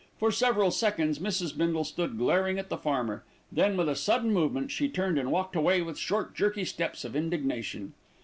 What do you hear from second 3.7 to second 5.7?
with a sudden movement, she turned and walked